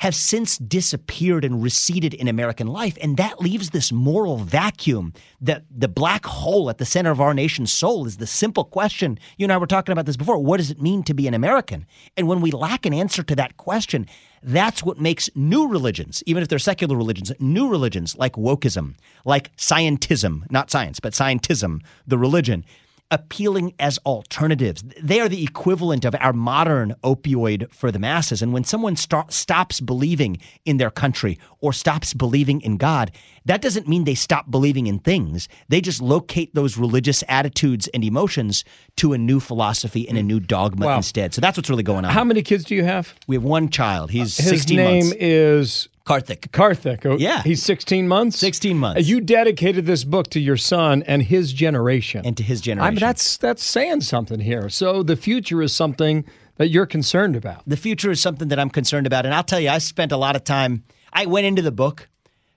[0.02, 2.98] have since disappeared and receded in American life.
[3.00, 7.32] And that leaves this moral vacuum that the black hole at the center of our
[7.32, 9.16] nation's soul is the simple question.
[9.36, 10.38] You and I were talking about this before.
[10.38, 11.86] What does it mean to be an American?
[12.16, 14.08] And when we lack an answer to that question,
[14.42, 19.56] that's what makes new religions, even if they're secular religions, new religions like wokeism, like
[19.56, 22.64] scientism, not science, but scientism, the religion,
[23.12, 24.82] appealing as alternatives.
[25.00, 28.42] They are the equivalent of our modern opioid for the masses.
[28.42, 33.12] And when someone sto- stops believing in their country or stops believing in God,
[33.44, 35.48] that doesn't mean they stop believing in things.
[35.68, 38.64] They just locate those religious attitudes and emotions
[38.96, 40.96] to a new philosophy and a new dogma Wow.
[40.96, 41.34] instead.
[41.34, 42.12] So that's what's really going on.
[42.12, 43.14] How many kids do you have?
[43.28, 44.10] we have one child.
[44.10, 45.16] He's His 16 name months.
[45.20, 46.50] is Karthik.
[46.50, 47.06] Karthik.
[47.06, 47.42] Oh, Yeah.
[47.42, 48.38] He's 16 months?
[48.38, 49.08] 16 months.
[49.08, 52.22] You dedicated this book to your son and his generation.
[52.24, 52.86] And to his generation.
[52.86, 54.68] I mean, that's that's saying something here.
[54.68, 56.24] So the future is something
[56.56, 57.62] that you're concerned about.
[57.66, 59.24] the future is something that I'm concerned about.
[59.26, 60.84] And I'll tell you, I spent a lot of time.
[61.12, 62.08] I went into the book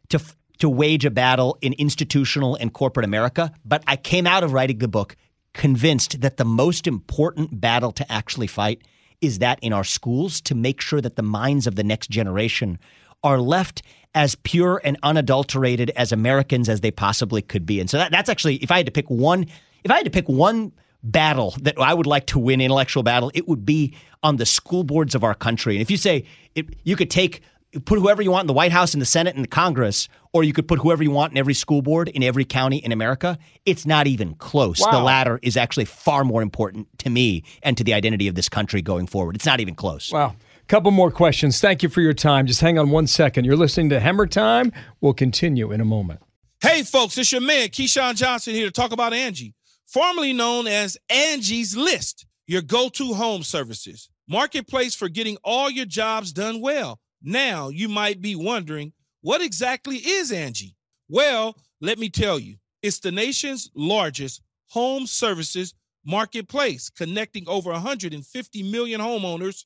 [0.09, 0.19] to
[0.59, 4.77] to wage a battle in institutional and corporate America, but I came out of writing
[4.77, 5.15] the book
[5.53, 8.81] convinced that the most important battle to actually fight
[9.21, 12.77] is that in our schools to make sure that the minds of the next generation
[13.25, 13.81] are left
[14.13, 17.81] as pure and unadulterated as Americans as they possibly could be.
[17.81, 19.47] And so that, that's actually, if I had to pick one,
[19.83, 20.71] if I had to pick one
[21.03, 24.85] battle that I would like to win, intellectual battle, it would be on the school
[24.85, 25.75] boards of our country.
[25.75, 26.23] And if you say
[26.55, 27.41] if you could take
[27.83, 30.43] put whoever you want in the White House in the Senate in the Congress, or
[30.43, 33.37] you could put whoever you want in every school board in every county in America,
[33.65, 34.79] it's not even close.
[34.79, 38.47] The latter is actually far more important to me and to the identity of this
[38.47, 39.35] country going forward.
[39.35, 40.11] It's not even close.
[40.11, 40.35] Wow.
[40.67, 41.61] Couple more questions.
[41.61, 42.47] Thank you for your time.
[42.47, 43.45] Just hang on one second.
[43.45, 44.71] You're listening to Hammer Time.
[44.99, 46.21] We'll continue in a moment.
[46.59, 49.53] Hey, folks, it's your man, Keyshawn Johnson, here to talk about Angie,
[49.85, 54.09] formerly known as Angie's List, your go to home services.
[54.27, 56.99] Marketplace for getting all your jobs done well.
[57.21, 60.75] Now, you might be wondering, what exactly is Angie?
[61.07, 68.63] Well, let me tell you, it's the nation's largest home services marketplace, connecting over 150
[68.63, 69.65] million homeowners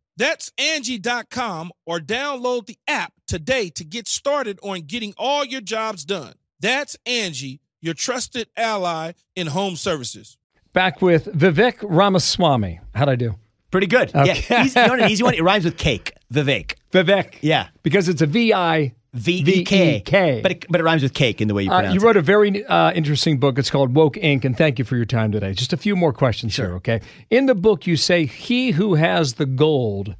[0.21, 6.05] That's Angie.com or download the app today to get started on getting all your jobs
[6.05, 6.33] done.
[6.59, 10.37] That's Angie, your trusted ally in home services.
[10.73, 12.81] Back with Vivek Ramaswamy.
[12.93, 13.33] How'd I do?
[13.71, 14.13] Pretty good.
[14.13, 14.45] Okay.
[14.47, 15.33] Yeah, easy, you know an easy one.
[15.33, 16.13] It rhymes with cake.
[16.31, 16.75] Vivek.
[16.91, 17.37] Vivek.
[17.41, 17.69] Yeah.
[17.81, 19.63] Because it's a V I V E
[20.01, 20.39] K.
[20.41, 22.03] But it, but it rhymes with cake in the way you Uh, pronounce you it.
[22.05, 23.59] wrote a very uh, interesting book.
[23.59, 24.45] It's called Woke Inc.
[24.45, 25.53] And thank you for your time today.
[25.53, 27.01] Just a few more questions here, okay?
[27.29, 30.15] In the book, you say, He who has the gold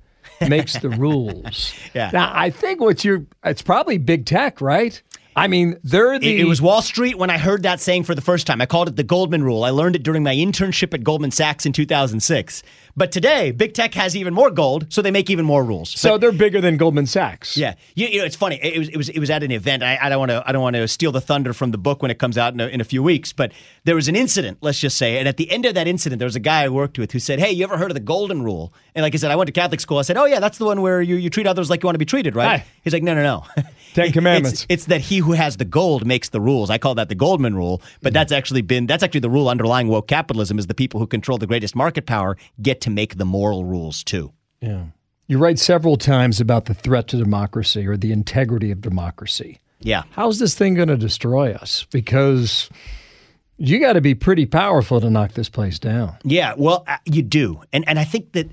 [0.47, 1.73] makes the rules.
[1.93, 2.10] Yeah.
[2.12, 5.01] Now, I think what you're, it's probably big tech, right?
[5.36, 6.39] I mean, they're the.
[6.39, 8.62] It, it was Wall Street when I heard that saying for the first time.
[8.62, 9.63] I called it the Goldman Rule.
[9.63, 12.63] I learned it during my internship at Goldman Sachs in 2006.
[12.98, 15.89] But today, big tech has even more gold, so they make even more rules.
[15.89, 17.56] so they're bigger than Goldman Sachs.
[17.56, 18.60] Yeah, you, you know it's funny.
[18.62, 19.84] It was it was it was at an event.
[19.84, 22.02] I, I don't want to I don't want to steal the thunder from the book
[22.02, 23.32] when it comes out in a, in a few weeks.
[23.32, 23.54] But
[23.86, 26.26] there was an incident, let's just say, and at the end of that incident, there
[26.26, 28.44] was a guy I worked with who said, "Hey, you ever heard of the Golden
[28.44, 29.98] Rule?" And like I said, I went to Catholic school.
[30.00, 31.96] I said, "Oh yeah, that's the one where you, you treat others like you want
[31.96, 32.65] to be treated, right?" Hi.
[32.84, 34.65] He's like, "No, no, no." Ten It's- Commandments.
[34.69, 36.69] It's, that he who has the gold makes the rules.
[36.69, 39.88] I call that the Goldman Rule, but that's actually been that's actually the rule underlying
[39.88, 43.25] woke capitalism is the people who control the greatest market power get to make the
[43.25, 44.32] moral rules too.
[44.62, 44.86] Yeah.
[45.27, 49.60] You write several times about the threat to democracy or the integrity of democracy.
[49.80, 50.04] Yeah.
[50.12, 51.86] How's this thing going to destroy us?
[51.91, 52.69] Because
[53.58, 56.17] you got to be pretty powerful to knock this place down.
[56.23, 58.47] Yeah, well, uh, you do, and and I think that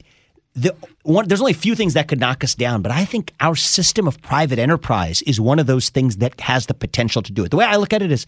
[0.58, 3.32] the one there's only a few things that could knock us down, but I think
[3.40, 7.32] our system of private enterprise is one of those things that has the potential to
[7.32, 7.50] do it.
[7.50, 8.26] The way I look at it is,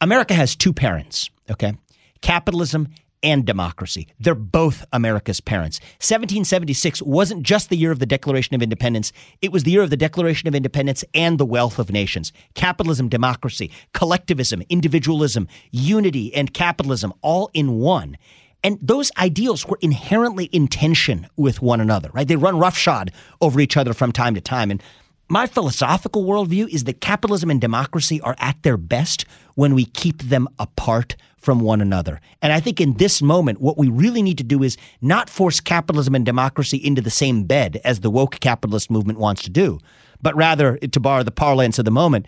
[0.00, 1.28] America has two parents.
[1.50, 1.74] Okay,
[2.20, 2.88] capitalism
[3.24, 4.08] and democracy.
[4.18, 5.78] They're both America's parents.
[6.00, 9.90] 1776 wasn't just the year of the Declaration of Independence, it was the year of
[9.90, 12.32] the Declaration of Independence and the wealth of nations.
[12.54, 18.16] Capitalism, democracy, collectivism, individualism, unity, and capitalism all in one.
[18.64, 22.28] And those ideals were inherently in tension with one another, right?
[22.28, 24.70] They run roughshod over each other from time to time.
[24.70, 24.82] And
[25.28, 30.22] my philosophical worldview is that capitalism and democracy are at their best when we keep
[30.22, 32.20] them apart from one another.
[32.40, 35.58] And I think in this moment, what we really need to do is not force
[35.58, 39.80] capitalism and democracy into the same bed as the woke capitalist movement wants to do,
[40.20, 42.26] but rather, to borrow the parlance of the moment,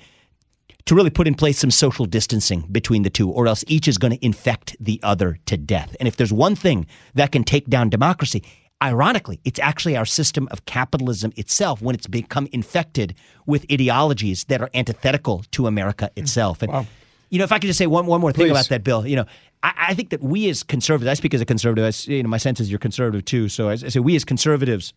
[0.87, 3.99] to really put in place some social distancing between the two, or else each is
[3.99, 5.97] going to infect the other to death.
[5.99, 8.42] And if there's one thing that can take down democracy,
[8.83, 13.14] ironically, it's actually our system of capitalism itself when it's become infected
[13.47, 16.62] with ideologies that are antithetical to America itself.
[16.62, 16.87] And
[17.31, 18.51] you know, if I could just say one one more thing Please.
[18.51, 19.25] about that bill, you know,
[19.62, 22.29] I, I think that we as conservatives, I speak as a conservative, I, you know,
[22.29, 23.49] my sense is you're conservative too.
[23.49, 24.92] So I, I say we as conservatives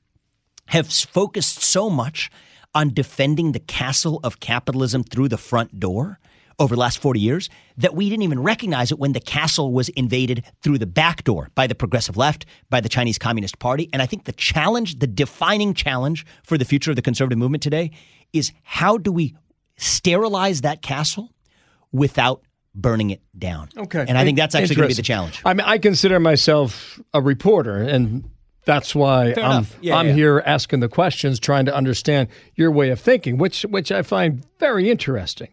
[0.68, 2.30] have focused so much
[2.78, 6.20] on defending the castle of capitalism through the front door
[6.60, 9.90] over the last 40 years that we didn't even recognize it when the castle was
[9.90, 13.90] invaded through the back door by the progressive left, by the Chinese Communist Party.
[13.94, 17.64] And I think the challenge, the defining challenge for the future of the conservative movement
[17.64, 17.90] today
[18.32, 19.36] is how do we
[19.78, 21.34] sterilize that castle
[21.92, 22.44] without
[22.76, 23.70] burning it down?
[23.76, 24.06] Okay.
[24.08, 25.42] And I think that's actually going to be the challenge.
[25.44, 28.30] I mean, I consider myself a reporter, and
[28.68, 29.66] that's why Fair I'm.
[29.82, 30.14] Yeah, I'm yeah.
[30.14, 34.46] here asking the questions, trying to understand your way of thinking, which which I find
[34.60, 35.50] very interesting.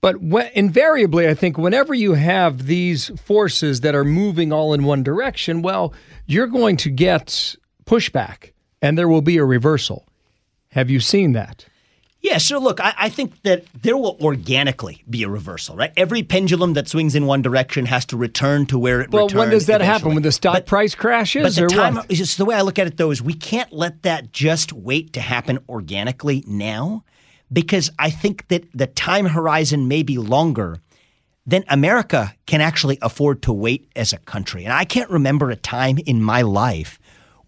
[0.00, 4.84] But when, invariably, I think whenever you have these forces that are moving all in
[4.84, 5.92] one direction, well,
[6.26, 10.06] you're going to get pushback, and there will be a reversal.
[10.70, 11.66] Have you seen that?
[12.22, 12.60] Yeah, sure.
[12.60, 15.92] Look, I, I think that there will organically be a reversal, right?
[15.96, 19.12] Every pendulum that swings in one direction has to return to where it was.
[19.12, 19.38] Well, returned.
[19.40, 20.14] when does that happen?
[20.14, 22.78] When the stock But- price crashes, But the or time, just the way I look
[22.78, 27.02] at it, though, is we can't let that just wait to happen organically now,
[27.52, 30.78] because I think that the time horizon may be longer
[31.44, 34.62] than America can actually afford to wait as a country.
[34.62, 37.00] And I can't remember a time in my life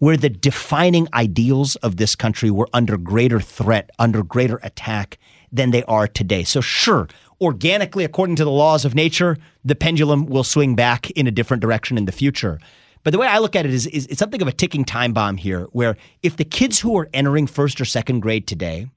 [0.05, 5.17] where the defining ideals of this country were under greater threat, under greater attack
[5.51, 6.43] than they are today.
[6.43, 7.07] So, sure,
[7.41, 11.61] organically, according to the laws of nature, the pendulum will swing back in a different
[11.61, 12.59] direction in the future.
[13.03, 15.11] But the way I look at it is, is it's something of a ticking time
[15.11, 18.87] bomb here, where if the kids who are entering first or second grade today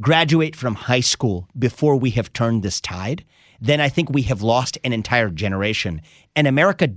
[0.00, 3.24] graduate from high school before we have turned this tide,
[3.60, 6.02] then I think we have lost an entire generation.
[6.34, 6.88] And America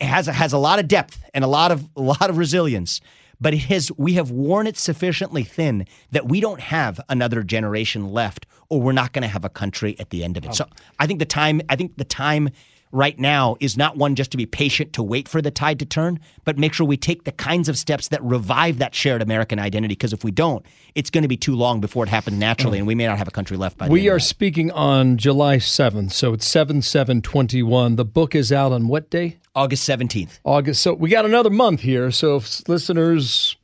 [0.00, 3.00] has has a lot of depth and a lot of a lot of resilience,
[3.40, 8.10] but it has we have worn it sufficiently thin that we don't have another generation
[8.12, 10.50] left, or we're not going to have a country at the end of it.
[10.50, 10.54] Oh.
[10.54, 10.66] So
[10.98, 12.50] I think the time I think the time
[12.92, 15.86] right now is not one just to be patient to wait for the tide to
[15.86, 19.58] turn, but make sure we take the kinds of steps that revive that shared American
[19.58, 19.92] identity.
[19.92, 22.86] Because if we don't, it's going to be too long before it happens naturally, and
[22.86, 25.16] we may not have a country left by the We end of are speaking on
[25.16, 27.96] July 7th, so it's 7 7 21.
[27.96, 29.38] The book is out on what day?
[29.58, 30.38] August seventeenth.
[30.44, 30.80] August.
[30.82, 32.12] So we got another month here.
[32.12, 33.56] So if listeners,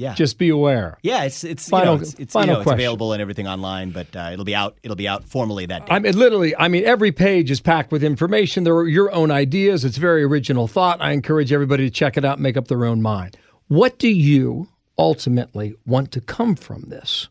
[0.00, 0.96] Yeah, just be aware.
[1.02, 3.46] Yeah, it's it's Final- you know, it's, it's, final you know, it's available and everything
[3.46, 5.94] online, but uh, it'll be out it'll be out formally that day.
[5.94, 8.64] I mean, literally, I mean, every page is packed with information.
[8.64, 9.84] There are your own ideas.
[9.84, 11.02] It's very original thought.
[11.02, 13.36] I encourage everybody to check it out and make up their own mind.
[13.68, 17.28] What do you ultimately want to come from this?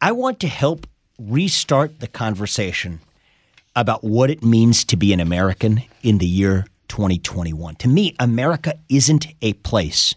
[0.00, 2.98] I want to help restart the conversation
[3.76, 7.76] about what it means to be an American in the year 2021.
[7.76, 10.14] To me, America isn't a place.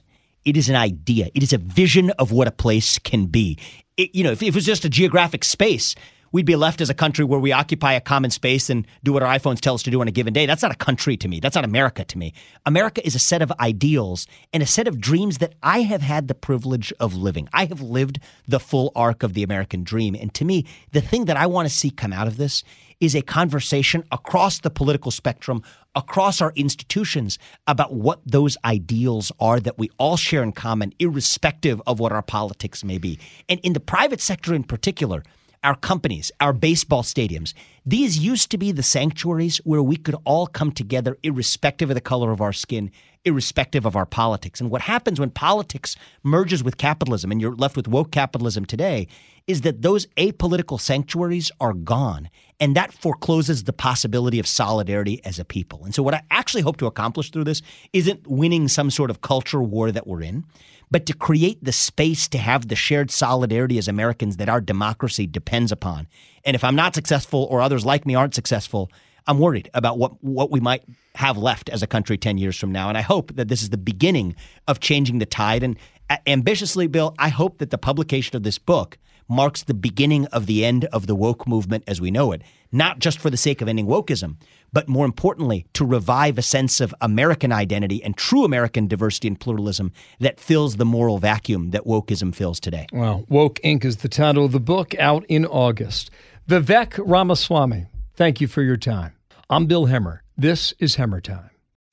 [0.48, 1.30] It is an idea.
[1.36, 3.58] It is a vision of what a place can be.
[3.98, 5.94] It, you know, if, if it was just a geographic space,
[6.32, 9.24] we'd be left as a country where we occupy a common space and do what
[9.24, 10.46] our iPhones tell us to do on a given day.
[10.46, 11.42] That's not a country to me.
[11.42, 12.34] That's not America to me.
[12.66, 16.30] America is a set of ideals and a set of dreams that I have had
[16.30, 17.50] the privilege of living.
[17.52, 20.16] I have lived the full arc of the American dream.
[20.16, 22.64] And to me, the thing that I want to see come out of this
[23.02, 25.62] is a conversation across the political spectrum,
[25.98, 31.82] across our institutions about what those ideals are that we all share in common, irrespective
[31.88, 33.20] of what our politics may be.
[33.50, 35.24] And in the private sector in particular,
[35.68, 37.54] our companies, our baseball stadiums.
[37.86, 42.00] These used to be the sanctuaries where we could all come together, irrespective of the
[42.00, 42.90] color of our skin,
[43.26, 44.62] irrespective of our politics.
[44.62, 49.10] And what happens when politics merges with capitalism and you're left with woke capitalism today
[49.46, 52.30] is that those apolitical sanctuaries are gone.
[52.62, 55.84] And that forecloses the possibility of solidarity as a people.
[55.84, 57.62] And so, what I actually hope to accomplish through this
[57.92, 60.44] isn't winning some sort of culture war that we're in,
[60.90, 65.28] but to create the space to have the shared solidarity as Americans that our democracy
[65.28, 66.08] depends upon.
[66.46, 68.90] And if I'm not successful or others like me aren't successful,
[69.28, 70.84] I'm worried about what, what we might
[71.16, 72.88] have left as a country 10 years from now.
[72.88, 74.36] And I hope that this is the beginning
[74.68, 75.64] of changing the tide.
[75.64, 75.78] And
[76.10, 80.46] uh, ambitiously, Bill, I hope that the publication of this book marks the beginning of
[80.46, 82.42] the end of the woke movement as we know it,
[82.72, 84.38] not just for the sake of ending wokeism,
[84.74, 89.40] but more importantly, to revive a sense of American identity and true American diversity and
[89.40, 92.86] pluralism that fills the moral vacuum that wokeism fills today.
[92.92, 93.86] Well, Woke Inc.
[93.86, 96.12] is the title of the book out in August.
[96.48, 99.14] Vivek Ramaswamy, thank you for your time.
[99.50, 100.20] I'm Bill Hemmer.
[100.38, 101.50] This is Hemmer Time.